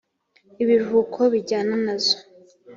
[0.63, 2.15] ibiruhuko bijyana nazo